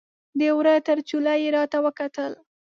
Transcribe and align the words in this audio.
د 0.39 0.41
وره 0.57 0.73
تر 0.87 0.97
چوله 1.09 1.33
یې 1.41 1.49
راته 1.57 1.77
وکتل 1.85 2.31